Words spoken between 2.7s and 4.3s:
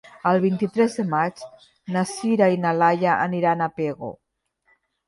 Laia aniran a Pego.